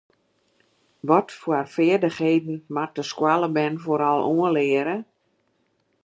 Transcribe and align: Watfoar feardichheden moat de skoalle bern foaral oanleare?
Watfoar 1.07 1.65
feardichheden 1.73 2.55
moat 2.75 2.93
de 2.97 3.03
skoalle 3.11 3.49
bern 3.55 3.75
foaral 3.83 4.19
oanleare? 4.33 4.97